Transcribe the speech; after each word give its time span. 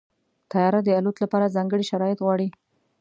طیاره 0.51 0.79
د 0.83 0.89
الوت 0.99 1.17
لپاره 1.23 1.53
ځانګړي 1.55 1.85
شرایط 1.91 2.19
غواړي. 2.25 2.47